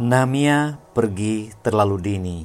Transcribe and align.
Namia 0.00 0.80
pergi 0.96 1.52
terlalu 1.60 2.00
dini. 2.00 2.38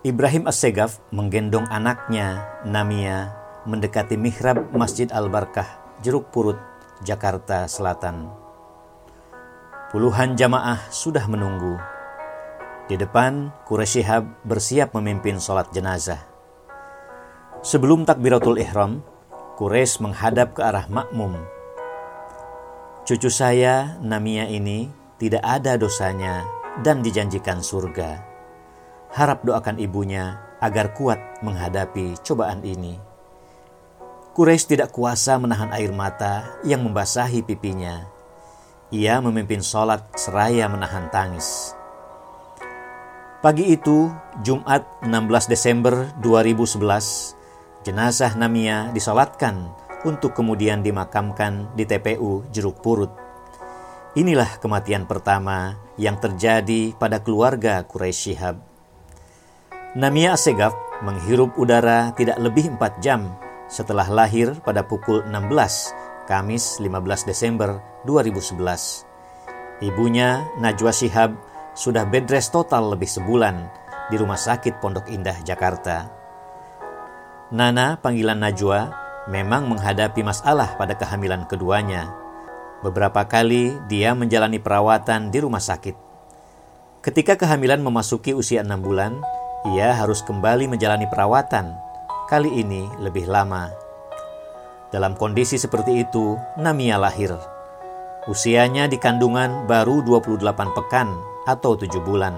Ibrahim 0.00 0.48
As-Segaf 0.48 1.04
menggendong 1.12 1.68
anaknya, 1.68 2.48
Namia, 2.64 3.36
mendekati 3.68 4.16
mihrab 4.16 4.72
Masjid 4.72 5.04
Al-Barkah, 5.12 6.00
Jeruk 6.00 6.32
Purut, 6.32 6.56
Jakarta 7.04 7.68
Selatan. 7.68 8.32
Puluhan 9.92 10.32
jamaah 10.32 10.80
sudah 10.88 11.28
menunggu. 11.28 11.76
Di 12.88 12.96
depan, 12.96 13.52
Quraisy 13.68 14.00
Shihab 14.00 14.24
bersiap 14.48 14.96
memimpin 14.96 15.36
sholat 15.36 15.68
jenazah. 15.76 16.24
Sebelum 17.60 18.08
takbiratul 18.08 18.64
ihram, 18.64 19.04
Quraisy 19.60 20.00
menghadap 20.00 20.56
ke 20.56 20.64
arah 20.64 20.88
makmum 20.88 21.59
Cucu 23.10 23.26
saya, 23.26 23.98
Namia 24.06 24.46
ini, 24.46 24.86
tidak 25.18 25.42
ada 25.42 25.74
dosanya 25.74 26.46
dan 26.86 27.02
dijanjikan 27.02 27.58
surga. 27.58 28.22
Harap 29.10 29.42
doakan 29.42 29.82
ibunya 29.82 30.38
agar 30.62 30.94
kuat 30.94 31.18
menghadapi 31.42 32.14
cobaan 32.22 32.62
ini. 32.62 33.02
Quraisy 34.30 34.78
tidak 34.78 34.94
kuasa 34.94 35.42
menahan 35.42 35.74
air 35.74 35.90
mata 35.90 36.54
yang 36.62 36.86
membasahi 36.86 37.42
pipinya. 37.42 38.06
Ia 38.94 39.18
memimpin 39.18 39.58
sholat 39.58 40.06
seraya 40.14 40.70
menahan 40.70 41.10
tangis. 41.10 41.74
Pagi 43.42 43.74
itu, 43.74 44.06
Jumat 44.46 44.86
16 45.02 45.50
Desember 45.50 46.14
2011, 46.22 47.34
jenazah 47.82 48.38
Namia 48.38 48.94
disolatkan 48.94 49.79
untuk 50.04 50.32
kemudian 50.32 50.80
dimakamkan 50.80 51.72
di 51.76 51.84
TPU 51.84 52.44
Jeruk 52.48 52.80
Purut. 52.80 53.12
Inilah 54.18 54.58
kematian 54.58 55.06
pertama 55.06 55.78
yang 55.94 56.18
terjadi 56.18 56.96
pada 56.98 57.22
keluarga 57.22 57.86
Quraisy 57.86 58.34
Shihab. 58.34 58.56
Namia 59.94 60.34
Asegaf 60.34 60.74
menghirup 61.02 61.54
udara 61.54 62.10
tidak 62.18 62.38
lebih 62.42 62.74
4 62.74 63.02
jam 63.02 63.38
setelah 63.70 64.06
lahir 64.10 64.58
pada 64.66 64.82
pukul 64.82 65.22
16 65.26 66.26
Kamis 66.26 66.78
15 66.78 67.26
Desember 67.26 67.82
2011. 68.06 69.06
Ibunya, 69.82 70.46
Najwa 70.62 70.92
Shihab, 70.92 71.34
sudah 71.74 72.06
bedrest 72.06 72.52
total 72.52 72.92
lebih 72.94 73.08
sebulan 73.08 73.66
di 74.10 74.18
Rumah 74.18 74.38
Sakit 74.38 74.82
Pondok 74.82 75.08
Indah, 75.10 75.38
Jakarta. 75.42 76.10
Nana, 77.50 77.98
panggilan 77.98 78.38
Najwa, 78.38 79.09
memang 79.28 79.68
menghadapi 79.68 80.24
masalah 80.24 80.78
pada 80.80 80.96
kehamilan 80.96 81.44
keduanya. 81.44 82.08
Beberapa 82.80 83.28
kali 83.28 83.76
dia 83.92 84.16
menjalani 84.16 84.56
perawatan 84.56 85.28
di 85.28 85.38
rumah 85.44 85.60
sakit. 85.60 85.92
Ketika 87.04 87.36
kehamilan 87.36 87.84
memasuki 87.84 88.32
usia 88.32 88.64
enam 88.64 88.80
bulan, 88.80 89.20
ia 89.76 89.92
harus 89.92 90.24
kembali 90.24 90.68
menjalani 90.68 91.04
perawatan. 91.04 91.76
Kali 92.28 92.48
ini 92.64 92.88
lebih 93.00 93.28
lama. 93.28 93.68
Dalam 94.88 95.12
kondisi 95.16 95.60
seperti 95.60 96.00
itu, 96.00 96.40
Namia 96.56 96.96
lahir. 96.96 97.36
Usianya 98.28 98.88
di 98.88 98.96
kandungan 98.96 99.68
baru 99.68 100.00
28 100.04 100.76
pekan 100.76 101.08
atau 101.48 101.76
7 101.76 101.88
bulan. 102.00 102.36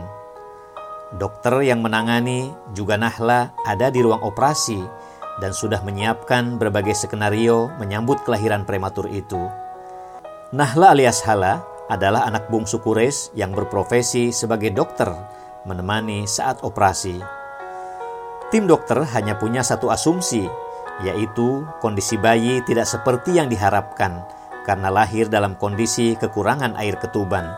Dokter 1.12 1.60
yang 1.66 1.84
menangani 1.84 2.48
juga 2.72 2.96
Nahla 2.96 3.52
ada 3.68 3.92
di 3.92 4.00
ruang 4.00 4.24
operasi 4.24 4.80
dan 5.42 5.50
sudah 5.50 5.82
menyiapkan 5.82 6.54
berbagai 6.62 6.94
skenario 6.94 7.74
menyambut 7.82 8.22
kelahiran 8.22 8.62
prematur 8.62 9.10
itu. 9.10 9.50
Nahla 10.54 10.94
alias 10.94 11.26
Hala 11.26 11.66
adalah 11.90 12.30
anak 12.30 12.46
bungsu 12.46 12.78
Quraisy 12.78 13.34
yang 13.34 13.50
berprofesi 13.50 14.30
sebagai 14.30 14.70
dokter 14.70 15.10
menemani 15.66 16.30
saat 16.30 16.62
operasi. 16.62 17.18
Tim 18.54 18.70
dokter 18.70 19.02
hanya 19.18 19.34
punya 19.34 19.66
satu 19.66 19.90
asumsi, 19.90 20.46
yaitu 21.02 21.66
kondisi 21.82 22.14
bayi 22.14 22.62
tidak 22.62 22.86
seperti 22.86 23.34
yang 23.34 23.50
diharapkan 23.50 24.22
karena 24.62 24.94
lahir 24.94 25.26
dalam 25.26 25.58
kondisi 25.58 26.14
kekurangan 26.14 26.78
air 26.78 26.94
ketuban. 27.02 27.50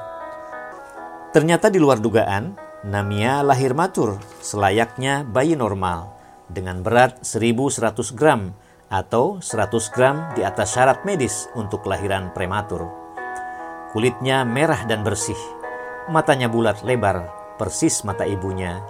Ternyata 1.37 1.69
di 1.69 1.77
luar 1.83 2.01
dugaan, 2.01 2.57
Namia 2.85 3.41
lahir 3.41 3.73
matur, 3.73 4.21
selayaknya 4.45 5.25
bayi 5.25 5.57
normal 5.57 6.24
dengan 6.49 6.85
berat 6.85 7.25
1100 7.25 8.15
gram 8.15 8.53
atau 8.93 9.41
100 9.41 9.95
gram 9.95 10.17
di 10.37 10.45
atas 10.45 10.77
syarat 10.77 11.03
medis 11.03 11.49
untuk 11.57 11.83
kelahiran 11.83 12.31
prematur. 12.31 12.87
Kulitnya 13.95 14.43
merah 14.43 14.83
dan 14.87 15.07
bersih, 15.07 15.39
matanya 16.11 16.51
bulat 16.51 16.83
lebar, 16.83 17.31
persis 17.57 18.03
mata 18.03 18.27
ibunya. 18.27 18.83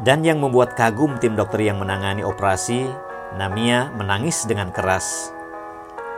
Dan 0.00 0.24
yang 0.24 0.40
membuat 0.40 0.76
kagum 0.76 1.20
tim 1.20 1.36
dokter 1.36 1.64
yang 1.68 1.80
menangani 1.80 2.24
operasi, 2.24 2.88
Namia 3.30 3.94
menangis 3.94 4.42
dengan 4.42 4.74
keras. 4.74 5.30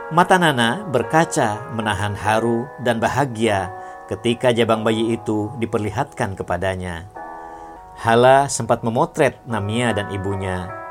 Mata 0.09 0.41
Nana 0.41 0.81
berkaca 0.89 1.69
menahan 1.69 2.17
haru 2.17 2.65
dan 2.81 2.97
bahagia 2.97 3.69
ketika 4.09 4.49
jabang 4.49 4.81
bayi 4.81 5.13
itu 5.13 5.53
diperlihatkan 5.61 6.33
kepadanya. 6.33 7.05
Hala 7.99 8.49
sempat 8.49 8.81
memotret 8.81 9.37
Namia 9.45 9.93
dan 9.93 10.09
ibunya 10.09 10.83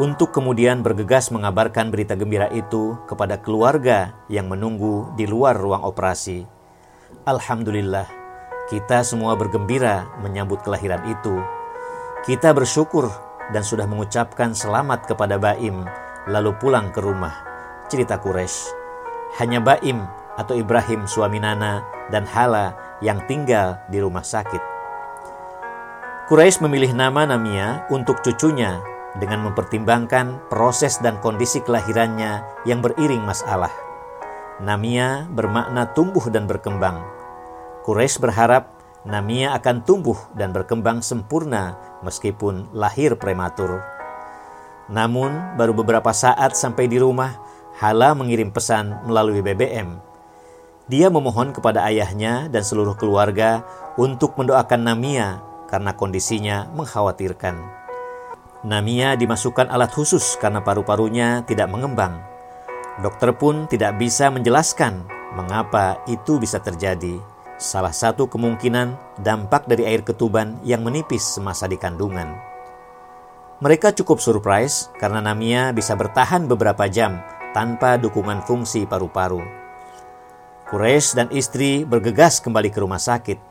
untuk 0.00 0.32
kemudian 0.32 0.80
bergegas 0.80 1.28
mengabarkan 1.28 1.92
berita 1.92 2.16
gembira 2.16 2.48
itu 2.56 2.96
kepada 3.04 3.36
keluarga 3.36 4.16
yang 4.32 4.48
menunggu 4.48 5.12
di 5.12 5.28
luar 5.28 5.52
ruang 5.60 5.84
operasi. 5.84 6.48
Alhamdulillah, 7.28 8.08
kita 8.72 9.04
semua 9.04 9.36
bergembira 9.36 10.08
menyambut 10.24 10.64
kelahiran 10.64 11.04
itu. 11.04 11.36
Kita 12.24 12.56
bersyukur 12.56 13.12
dan 13.52 13.60
sudah 13.60 13.84
mengucapkan 13.84 14.56
selamat 14.56 15.04
kepada 15.04 15.36
Baim, 15.36 15.84
lalu 16.32 16.56
pulang 16.56 16.88
ke 16.88 17.04
rumah. 17.04 17.36
Cerita 17.92 18.16
Quraisy. 18.16 18.72
Hanya 19.36 19.60
Baim 19.60 20.00
atau 20.40 20.56
Ibrahim 20.56 21.04
suami 21.04 21.44
Nana 21.44 21.84
dan 22.08 22.24
Hala 22.24 22.72
yang 23.04 23.20
tinggal 23.28 23.76
di 23.92 24.00
rumah 24.00 24.24
sakit. 24.24 24.69
Quraisy 26.30 26.62
memilih 26.62 26.94
nama 26.94 27.26
Namia 27.26 27.90
untuk 27.90 28.22
cucunya 28.22 28.78
dengan 29.18 29.50
mempertimbangkan 29.50 30.46
proses 30.46 31.02
dan 31.02 31.18
kondisi 31.18 31.58
kelahirannya 31.58 32.46
yang 32.62 32.78
beriring 32.78 33.18
masalah. 33.26 33.74
Namia 34.62 35.26
bermakna 35.26 35.90
tumbuh 35.90 36.22
dan 36.30 36.46
berkembang. 36.46 37.02
Quraisy 37.82 38.22
berharap 38.22 38.70
Namia 39.02 39.58
akan 39.58 39.82
tumbuh 39.82 40.14
dan 40.38 40.54
berkembang 40.54 41.02
sempurna 41.02 41.74
meskipun 42.06 42.70
lahir 42.78 43.18
prematur. 43.18 43.82
Namun, 44.86 45.58
baru 45.58 45.74
beberapa 45.74 46.14
saat 46.14 46.54
sampai 46.54 46.86
di 46.86 47.02
rumah, 47.02 47.42
Hala 47.82 48.14
mengirim 48.14 48.54
pesan 48.54 49.02
melalui 49.02 49.42
BBM. 49.42 49.98
Dia 50.86 51.10
memohon 51.10 51.50
kepada 51.50 51.82
ayahnya 51.90 52.46
dan 52.46 52.62
seluruh 52.62 52.94
keluarga 52.94 53.66
untuk 53.98 54.38
mendoakan 54.38 54.86
Namia 54.86 55.49
karena 55.70 55.94
kondisinya 55.94 56.66
mengkhawatirkan. 56.74 57.80
Namia 58.66 59.16
dimasukkan 59.16 59.72
alat 59.72 59.88
khusus 59.94 60.36
karena 60.36 60.60
paru-parunya 60.60 61.46
tidak 61.48 61.70
mengembang. 61.72 62.20
Dokter 63.00 63.32
pun 63.32 63.64
tidak 63.70 63.96
bisa 63.96 64.28
menjelaskan 64.28 65.08
mengapa 65.32 66.02
itu 66.04 66.36
bisa 66.36 66.60
terjadi. 66.60 67.16
Salah 67.56 67.94
satu 67.94 68.28
kemungkinan 68.28 69.16
dampak 69.22 69.64
dari 69.64 69.88
air 69.88 70.04
ketuban 70.04 70.60
yang 70.60 70.84
menipis 70.84 71.24
semasa 71.24 71.64
di 71.64 71.80
kandungan. 71.80 72.36
Mereka 73.64 73.96
cukup 73.96 74.20
surprise 74.20 74.92
karena 75.00 75.24
Namia 75.24 75.72
bisa 75.72 75.96
bertahan 75.96 76.44
beberapa 76.44 76.88
jam 76.88 77.20
tanpa 77.56 77.96
dukungan 77.96 78.44
fungsi 78.44 78.84
paru-paru. 78.84 79.40
Quraisy 80.68 81.08
dan 81.16 81.28
istri 81.32 81.84
bergegas 81.84 82.40
kembali 82.40 82.68
ke 82.72 82.78
rumah 82.80 83.00
sakit 83.00 83.49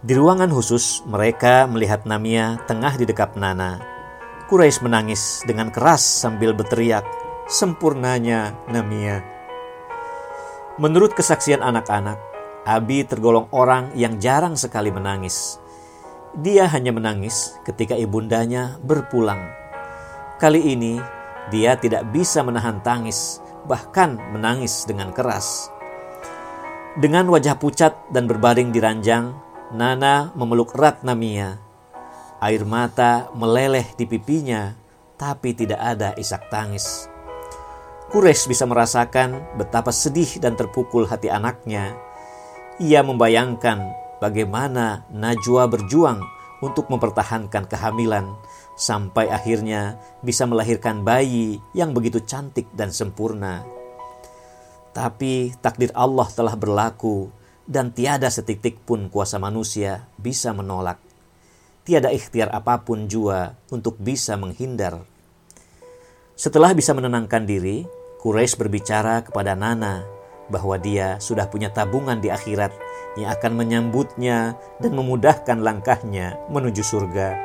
di 0.00 0.16
ruangan 0.16 0.48
khusus, 0.48 1.04
mereka 1.04 1.68
melihat 1.68 2.08
Namia 2.08 2.56
tengah 2.64 2.96
di 2.96 3.04
dekat 3.04 3.36
Nana. 3.36 3.80
Quraisy 4.48 4.80
menangis 4.80 5.44
dengan 5.44 5.68
keras 5.68 6.00
sambil 6.00 6.56
berteriak, 6.56 7.04
"Sempurnanya 7.44 8.56
Namia!" 8.72 9.20
Menurut 10.80 11.12
kesaksian 11.12 11.60
anak-anak, 11.60 12.16
Abi 12.64 13.04
tergolong 13.04 13.48
orang 13.52 13.92
yang 13.92 14.16
jarang 14.16 14.56
sekali 14.56 14.88
menangis. 14.88 15.60
Dia 16.36 16.68
hanya 16.72 16.92
menangis 16.92 17.56
ketika 17.68 17.92
ibundanya 17.96 18.80
berpulang. 18.80 19.52
Kali 20.40 20.72
ini, 20.72 20.96
dia 21.52 21.76
tidak 21.76 22.08
bisa 22.08 22.40
menahan 22.40 22.80
tangis, 22.80 23.40
bahkan 23.68 24.16
menangis 24.32 24.88
dengan 24.88 25.12
keras. 25.12 25.68
Dengan 26.96 27.28
wajah 27.28 27.56
pucat 27.60 27.96
dan 28.12 28.24
berbaring 28.24 28.72
di 28.72 28.80
ranjang, 28.80 29.36
Nana 29.70 30.34
memeluk 30.34 30.74
erat 30.74 31.06
Namia. 31.06 31.62
Air 32.42 32.66
mata 32.66 33.30
meleleh 33.38 33.86
di 33.94 34.02
pipinya, 34.02 34.74
tapi 35.14 35.54
tidak 35.54 35.78
ada 35.78 36.10
isak 36.18 36.50
tangis. 36.50 37.06
Kures 38.10 38.50
bisa 38.50 38.66
merasakan 38.66 39.38
betapa 39.54 39.94
sedih 39.94 40.42
dan 40.42 40.58
terpukul 40.58 41.06
hati 41.06 41.30
anaknya. 41.30 41.94
Ia 42.82 43.06
membayangkan 43.06 43.78
bagaimana 44.18 45.06
Najwa 45.14 45.70
berjuang 45.70 46.18
untuk 46.58 46.90
mempertahankan 46.90 47.70
kehamilan 47.70 48.26
sampai 48.74 49.30
akhirnya 49.30 50.02
bisa 50.26 50.50
melahirkan 50.50 51.06
bayi 51.06 51.62
yang 51.78 51.94
begitu 51.94 52.18
cantik 52.26 52.66
dan 52.74 52.90
sempurna. 52.90 53.62
Tapi 54.90 55.54
takdir 55.62 55.94
Allah 55.94 56.26
telah 56.34 56.58
berlaku 56.58 57.30
dan 57.70 57.94
tiada 57.94 58.26
setitik 58.26 58.82
pun 58.82 59.06
kuasa 59.06 59.38
manusia 59.38 60.10
bisa 60.18 60.50
menolak. 60.50 60.98
Tiada 61.86 62.10
ikhtiar 62.10 62.50
apa 62.50 62.82
pun 62.82 63.06
jua 63.06 63.54
untuk 63.70 63.94
bisa 64.02 64.34
menghindar. 64.34 65.06
Setelah 66.34 66.74
bisa 66.74 66.90
menenangkan 66.98 67.46
diri, 67.46 67.86
Quraisy 68.18 68.58
berbicara 68.58 69.22
kepada 69.22 69.54
Nana 69.54 70.02
bahwa 70.50 70.74
dia 70.82 71.22
sudah 71.22 71.46
punya 71.46 71.70
tabungan 71.70 72.18
di 72.18 72.26
akhirat 72.28 72.74
yang 73.14 73.30
akan 73.30 73.54
menyambutnya 73.54 74.58
dan 74.82 74.92
memudahkan 74.92 75.62
langkahnya 75.62 76.42
menuju 76.50 76.82
surga. 76.82 77.38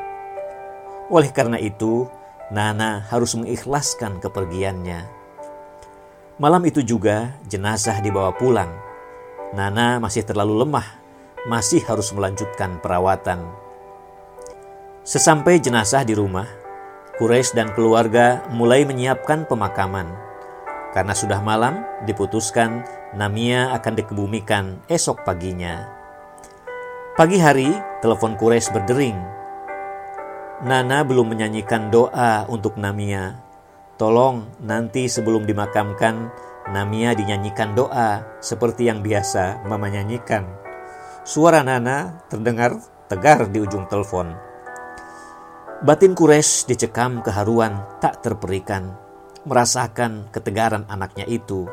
Oleh 1.14 1.30
karena 1.30 1.62
itu, 1.62 2.10
Nana 2.50 3.06
harus 3.14 3.38
mengikhlaskan 3.38 4.18
kepergiannya. 4.18 5.06
Malam 6.42 6.66
itu 6.68 6.82
juga 6.84 7.38
jenazah 7.48 8.02
dibawa 8.02 8.34
pulang. 8.36 8.85
Nana 9.54 10.02
masih 10.02 10.26
terlalu 10.26 10.66
lemah, 10.66 10.88
masih 11.46 11.86
harus 11.86 12.10
melanjutkan 12.16 12.82
perawatan. 12.82 13.46
Sesampai 15.06 15.62
jenazah 15.62 16.02
di 16.02 16.18
rumah, 16.18 16.50
Quraisy 17.22 17.54
dan 17.54 17.70
keluarga 17.78 18.42
mulai 18.50 18.82
menyiapkan 18.90 19.46
pemakaman. 19.46 20.10
Karena 20.96 21.14
sudah 21.14 21.44
malam, 21.44 21.86
diputuskan 22.08 22.82
Namia 23.14 23.72
akan 23.76 23.94
dikebumikan 24.00 24.82
esok 24.90 25.22
paginya. 25.28 25.88
Pagi 27.16 27.40
hari, 27.40 27.72
telepon 28.04 28.36
Kures 28.36 28.68
berdering. 28.74 29.16
Nana 30.68 31.04
belum 31.08 31.32
menyanyikan 31.32 31.88
doa 31.88 32.44
untuk 32.52 32.76
Namia. 32.76 33.40
Tolong 33.96 34.44
nanti 34.60 35.08
sebelum 35.08 35.48
dimakamkan, 35.48 36.28
Namia 36.66 37.14
dinyanyikan 37.14 37.78
doa 37.78 38.26
seperti 38.42 38.90
yang 38.90 39.06
biasa 39.06 39.66
Mama 39.70 39.90
nyanyikan. 39.90 40.50
Suara 41.22 41.62
Nana 41.62 42.26
terdengar 42.30 42.78
tegar 43.06 43.50
di 43.50 43.62
ujung 43.62 43.86
telepon. 43.86 44.34
Batin 45.86 46.18
Kures 46.18 46.66
dicekam 46.66 47.22
keharuan 47.22 47.86
tak 48.02 48.26
terperikan 48.26 49.06
merasakan 49.46 50.28
ketegaran 50.34 50.84
anaknya 50.90 51.24
itu. 51.30 51.70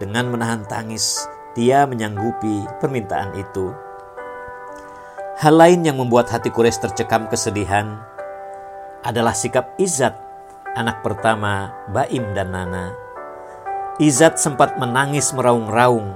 Dengan 0.00 0.32
menahan 0.32 0.64
tangis, 0.64 1.28
dia 1.52 1.84
menyanggupi 1.84 2.64
permintaan 2.80 3.36
itu. 3.36 3.72
Hal 5.36 5.54
lain 5.56 5.84
yang 5.84 6.00
membuat 6.00 6.32
hati 6.32 6.48
Quraisy 6.48 6.88
tercekam 6.88 7.28
kesedihan 7.28 8.00
adalah 9.04 9.36
sikap 9.36 9.76
Izat, 9.76 10.16
anak 10.72 11.04
pertama 11.04 11.76
Baim 11.92 12.32
dan 12.32 12.56
Nana. 12.56 13.05
Izat 13.96 14.36
sempat 14.36 14.76
menangis 14.76 15.32
meraung-raung. 15.32 16.12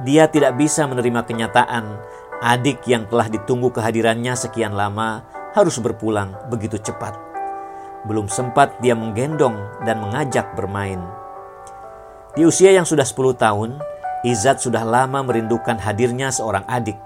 Dia 0.00 0.32
tidak 0.32 0.56
bisa 0.56 0.88
menerima 0.88 1.28
kenyataan 1.28 1.84
adik 2.40 2.88
yang 2.88 3.04
telah 3.04 3.28
ditunggu 3.28 3.68
kehadirannya 3.68 4.32
sekian 4.32 4.72
lama 4.72 5.20
harus 5.52 5.76
berpulang 5.76 6.32
begitu 6.48 6.80
cepat. 6.80 7.12
Belum 8.08 8.32
sempat 8.32 8.80
dia 8.80 8.96
menggendong 8.96 9.60
dan 9.84 10.00
mengajak 10.00 10.56
bermain. 10.56 11.04
Di 12.32 12.48
usia 12.48 12.72
yang 12.72 12.88
sudah 12.88 13.04
10 13.04 13.36
tahun, 13.36 13.76
Izat 14.24 14.64
sudah 14.64 14.80
lama 14.80 15.20
merindukan 15.20 15.76
hadirnya 15.84 16.32
seorang 16.32 16.64
adik. 16.64 16.96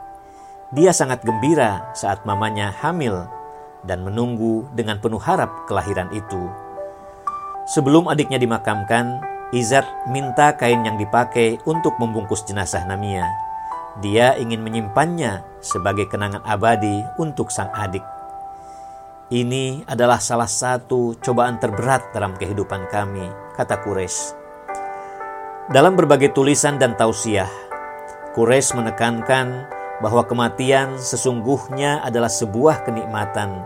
Dia 0.70 0.94
sangat 0.94 1.26
gembira 1.26 1.90
saat 1.98 2.22
mamanya 2.22 2.70
hamil 2.70 3.26
dan 3.82 4.06
menunggu 4.06 4.70
dengan 4.70 5.02
penuh 5.02 5.18
harap 5.18 5.66
kelahiran 5.66 6.14
itu. 6.14 6.46
Sebelum 7.66 8.06
adiknya 8.06 8.38
dimakamkan, 8.38 9.34
Izat 9.56 10.12
minta 10.12 10.52
kain 10.52 10.84
yang 10.84 11.00
dipakai 11.00 11.56
untuk 11.64 11.96
membungkus 11.96 12.44
jenazah 12.44 12.84
Namia. 12.84 13.24
Dia 14.04 14.36
ingin 14.36 14.60
menyimpannya 14.60 15.40
sebagai 15.64 16.12
kenangan 16.12 16.44
abadi 16.44 17.00
untuk 17.16 17.48
sang 17.48 17.72
adik. 17.72 18.04
Ini 19.32 19.88
adalah 19.88 20.20
salah 20.20 20.44
satu 20.44 21.16
cobaan 21.24 21.56
terberat 21.56 22.12
dalam 22.12 22.36
kehidupan 22.36 22.84
kami, 22.92 23.24
kata 23.56 23.80
Quraisy. 23.80 24.36
Dalam 25.72 25.96
berbagai 25.96 26.36
tulisan 26.36 26.76
dan 26.76 26.92
tausiah, 26.92 27.48
Quraisy 28.36 28.76
menekankan 28.76 29.72
bahwa 30.04 30.28
kematian 30.28 31.00
sesungguhnya 31.00 32.04
adalah 32.04 32.28
sebuah 32.28 32.84
kenikmatan. 32.84 33.64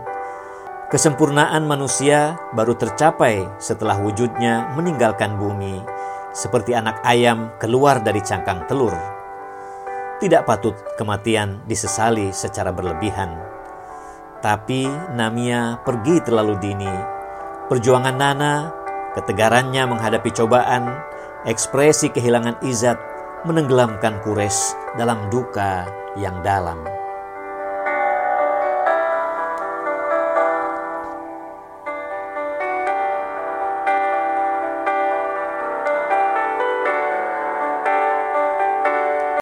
Kesempurnaan 0.91 1.63
manusia 1.71 2.35
baru 2.51 2.75
tercapai 2.75 3.47
setelah 3.63 3.95
wujudnya 4.03 4.75
meninggalkan 4.75 5.39
bumi, 5.39 5.79
seperti 6.35 6.75
anak 6.75 6.99
ayam 7.07 7.47
keluar 7.63 8.03
dari 8.03 8.19
cangkang 8.19 8.67
telur. 8.67 8.91
Tidak 10.19 10.43
patut 10.43 10.75
kematian 10.99 11.63
disesali 11.63 12.35
secara 12.35 12.75
berlebihan. 12.75 13.39
Tapi 14.43 14.83
Namia 15.15 15.79
pergi 15.79 16.19
terlalu 16.27 16.59
dini. 16.59 16.93
Perjuangan 17.71 18.15
Nana, 18.19 18.55
ketegarannya 19.15 19.87
menghadapi 19.95 20.27
cobaan, 20.35 20.91
ekspresi 21.47 22.11
kehilangan 22.11 22.59
izat 22.67 22.99
menenggelamkan 23.47 24.19
Kures 24.27 24.75
dalam 24.99 25.31
duka 25.31 25.87
yang 26.19 26.43
dalam. 26.43 27.00